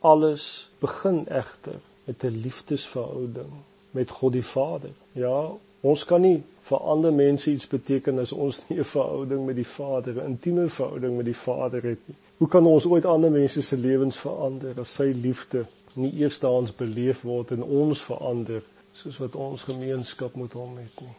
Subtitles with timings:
[0.00, 3.52] alles begin egter met 'n liefdesverhouding
[3.90, 4.90] met God die Vader.
[5.12, 9.56] Ja, ons kan nie vir ander mense iets beteken as ons nie 'n verhouding met
[9.56, 12.16] die Vader, 'n intieme verhouding met die Vader het nie.
[12.36, 17.22] Hoe kan ons ooit ander mense se lewens verander as sy liefde nie eerstens beleef
[17.22, 18.62] word en ons verander
[18.92, 21.16] soos wat ons gemeenskap met hom het nie?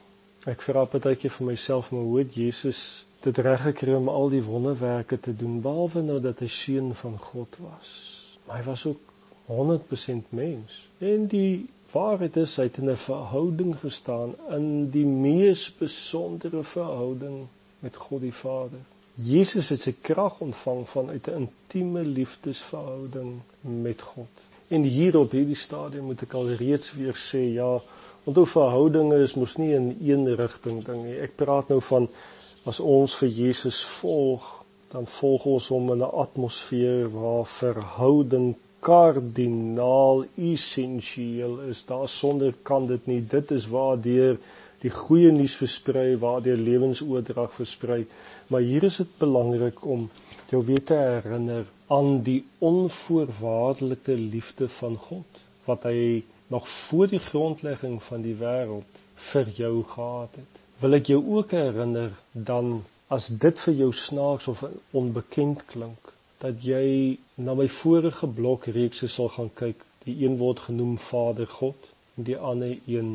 [0.47, 4.43] Ek vra partykeer vir myself, maar hoe het Jesus dit reg gekry om al die
[4.43, 8.18] wonderwerke te doen behalwe nou dat hy seun van God was?
[8.49, 9.13] Maar hy was ook
[9.49, 10.79] 100% mens.
[10.97, 17.45] En die waarheid is hy het in 'n verhouding gestaan in die mees besondere verhouding
[17.79, 18.81] met God die Vader.
[19.13, 24.33] Jesus het sy krag ontvang vanuit 'n intieme liefdesverhouding met God.
[24.67, 27.81] En hier op hierdie stadium moet ek al reeds weer sê, ja,
[28.29, 31.15] Onthou verhoudinge is mos nie in een rigting ding nie.
[31.23, 32.05] Ek praat nou van
[32.69, 34.45] as ons vir Jesus volg,
[34.91, 41.85] dan volg ons hom in 'n atmosfeer waar verhouding kardinaal essensieel is.
[41.85, 43.21] Daar sonder kan dit nie.
[43.27, 44.37] Dit is waar deur
[44.79, 48.05] die goeie nuus versprei, waar deur lewensoordrag versprei.
[48.47, 50.09] Maar hier is dit belangrik om
[50.49, 57.21] jou weer te herinner aan die onvoorwaardelike liefde van God wat hy nog voor die
[57.21, 60.63] grondlegging van die wêreld vir jou gehad het.
[60.79, 62.79] Wil ek jou ook herinner dan
[63.15, 64.63] as dit vir jou snaaks of
[65.01, 69.83] onbekend klink dat jy na my vorige blok reekse sal gaan kyk.
[70.05, 73.09] Die een word genoem Vader God en die ander een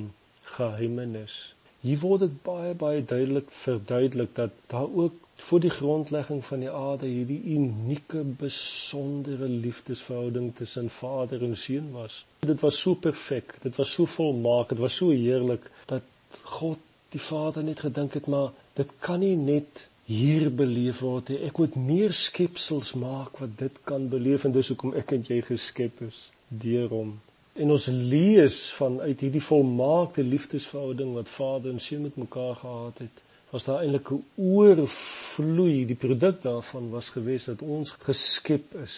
[0.56, 1.36] geheimenis.
[1.84, 6.70] Hier word dit baie baie duidelik verduidelik dat daar ook voor die grondlegging van die
[6.70, 12.24] aarde hierdie unieke besondere liefdesverhouding tussen Vader en Seun was.
[12.46, 16.02] Dit was so perfek, dit was so volmaak, dit was so heerlik dat
[16.42, 16.78] God
[17.08, 21.40] die Vader net gedink het maar dit kan nie net hier beleef word nie.
[21.48, 25.40] Ek moet meer skepsels maak wat dit kan beleef en dis hoekom ek en jy
[25.46, 26.26] geskep is
[26.64, 27.14] deur hom.
[27.54, 33.22] En ons lees vanuit hierdie volmaakte liefdesverhouding wat Vader en Seun met mekaar gehad het
[33.54, 38.96] was daar eintlik 'n oorvloei die produk daarvan was gewees dat ons geskep is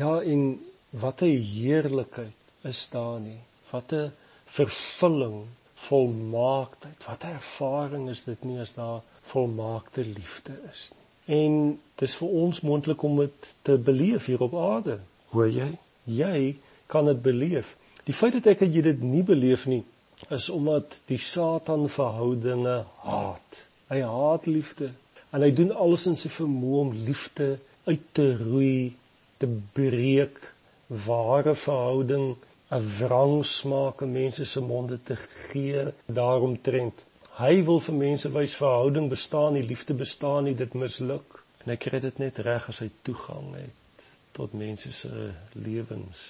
[0.00, 0.42] ja en
[1.04, 3.38] wat 'n heerlikheid is daar nie
[3.70, 4.10] wat 'n
[4.58, 5.38] vervulling
[5.88, 7.04] volmaaktheid.
[7.06, 11.06] Wat 'n ervaring is dit nie as daar volmaakte liefde is nie.
[11.36, 14.98] En dis vir ons moontlik om dit te beleef hier op aarde
[15.32, 15.70] hoor jy?
[16.04, 16.56] Jy
[16.86, 17.76] kan dit beleef.
[18.04, 19.84] Die feit dat ek en jy dit nie beleef nie
[20.30, 23.60] is omdat die satan verhoudinge haat.
[23.90, 24.90] Hy haat liefde
[25.32, 27.56] en hy doen alles in sy vermoë om liefde
[27.88, 28.92] uit te roei,
[29.38, 30.38] te breek,
[31.06, 32.34] ware verhouding
[32.72, 35.84] 'n wrang smaak in mense se monde te gee
[36.18, 37.04] daaromtrent.
[37.36, 41.42] Hy wil vir mense wys verhouding bestaan nie, liefde bestaan nie, dit misluk.
[41.64, 44.06] En hy kry dit net reg as hy toegang het
[44.36, 46.24] tot mense se lewens.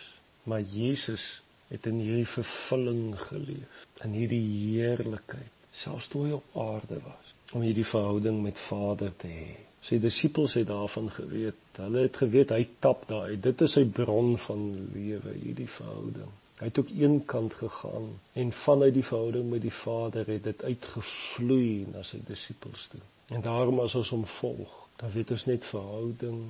[0.50, 7.00] Maar Jesus het in hierdie vervulling geleef, in hierdie heerlikheid, selfs toe hy op aarde
[7.04, 9.52] was om hierdie verhouding met Vader te hê.
[9.82, 11.58] Sy disippels het daarvan geweet.
[11.76, 13.36] Hulle het geweet hy tap daai.
[13.42, 14.62] Dit is sy bron van
[14.94, 16.30] lewe, hierdie verhouding.
[16.60, 20.64] Hy het ook een kant gegaan en vanuit die verhouding met die Vader het dit
[20.64, 23.00] uitgevloei na sy disippels toe.
[23.34, 26.44] En daarom as ons hom volg, dan weet ons net verhouding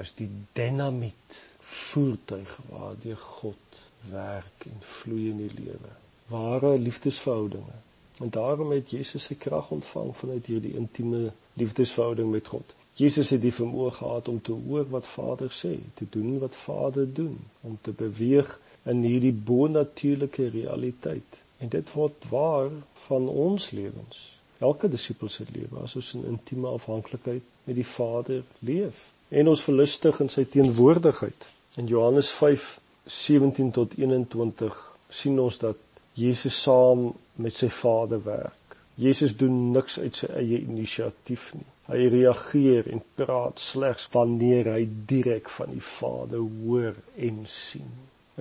[0.00, 5.92] is die dinamiet voertuig waardeur God werk en vloei in die lewe.
[6.32, 7.82] Ware liefdesverhoudinge
[8.18, 11.30] En daarom het Jesus sy krag ontvang vanuit hierdie intieme
[11.60, 12.74] liefdesverhouding met God.
[12.98, 17.06] Jesus het die vermoë gehad om te hoor wat Vader sê, te doen wat Vader
[17.14, 18.56] doen, om te beweeg
[18.90, 21.38] in hierdie bonatuurlike realiteit.
[21.58, 22.72] En dit word waar
[23.06, 24.24] van ons lewens.
[24.58, 29.62] Elke disipel se lewe as ons in intieme afhanklikheid met die Vader leef en ons
[29.62, 31.46] verlustig in sy teenwoordigheid.
[31.76, 34.78] In Johannes 5:17 tot 21
[35.08, 35.76] sien ons dat
[36.18, 38.76] Jesus saam met sy Vader werk.
[38.98, 41.68] Jesus doen niks uit sy eie inisiatief nie.
[41.88, 47.92] Hy reageer en praat slegs wanneer hy direk van die Vader hoor en sien.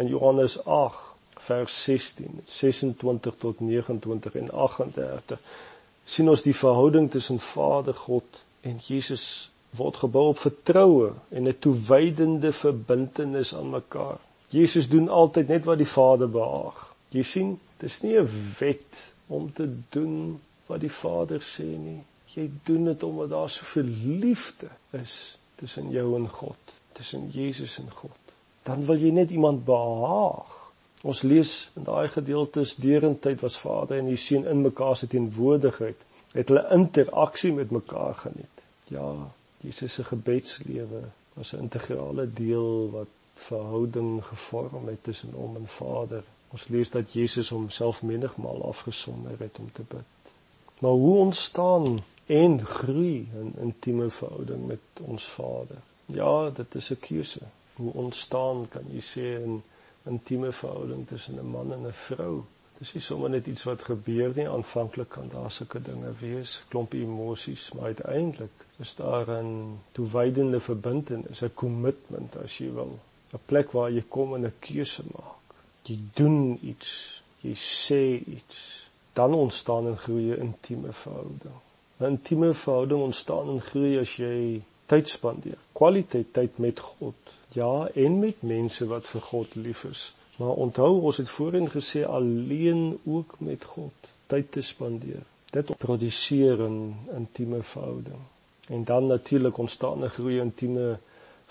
[0.01, 5.45] In Johannes 8 vers 16, 26 tot 29 en 38
[6.07, 11.59] sien ons die verhouding tussen Vader God en Jesus word gebou op vertroue en 'n
[11.59, 14.19] toewydende verbintenis aan mekaar.
[14.49, 16.96] Jesus doen altyd net wat die Vader behaag.
[17.15, 22.03] Jy sien, dis nie 'n wet om te doen wat die Vader sê nie.
[22.33, 23.89] Jy doen dit omdat daar soveel
[24.23, 28.33] liefde is tussen jou en God, tussen Jesus en God.
[28.63, 30.71] Dan wil jy net iemand behaag.
[31.01, 36.05] Ons lees in daai gedeeltes deurentyd was Vader en die Seun in mekaar se teenwoordigheid,
[36.33, 38.63] het hulle interaksie met mekaar geniet.
[38.91, 39.13] Ja,
[39.63, 41.01] Jesus se gebedslewe
[41.33, 46.23] was 'n integrale deel wat verhouding gevorm het tussen hom en Vader.
[46.55, 50.31] Ons lees dat Jesus homself menigmal afgesonder het om te bid.
[50.79, 55.81] Maar hoe ontstaan en groei 'n intieme verhouding met ons Vader?
[56.05, 57.41] Ja, dit is 'n keuse.
[57.73, 59.63] Hoe ontstaan kan jy sê 'n
[60.03, 62.43] intieme verhouding tussen 'n man en 'n vrou?
[62.77, 64.49] Dis nie sommer net iets wat gebeur nie.
[64.49, 71.41] Aanvanklik kan daar sulke dinge wees, klomp emosies, maar uiteindelik is daar 'n toewydende verbintenis,
[71.41, 72.99] 'n kommitment as jy wil,
[73.33, 75.36] 'n plek waar jy kom en 'n keuse maak.
[75.87, 78.57] Jy doen iets, jy sê iets,
[79.15, 81.59] dan ontstaan 'n goeie intieme verhouding.
[81.99, 87.15] 'n Intieme verhouding ontstaan en groei as jy tyd spandeer, kwaliteit tyd met God.
[87.55, 90.13] Ja, en met mense wat vir God lief is.
[90.37, 95.23] Maar onthou, ons het voorheen gesê alleen ook met God tyd te spandeer.
[95.51, 98.21] Dit produseer 'n intieme verhouding.
[98.67, 100.99] En dan natuurlik ontstaan 'n groeie intieme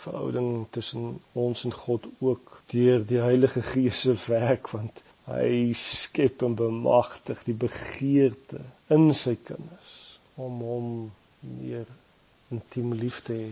[0.05, 6.43] verhouding tussen ons en God ook deur die Heilige Gees se werk want hy skep
[6.47, 8.61] en bemagtig die begeerte
[8.93, 9.95] in sy kinders
[10.37, 10.91] om hom
[11.41, 11.89] meer
[12.55, 13.49] intiem lief te hê.